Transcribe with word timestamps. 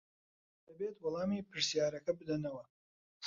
دەبێت 0.67 0.95
وەڵامی 0.99 1.47
پرسیارەکە 1.49 2.11
بدەنەوە. 2.19 2.63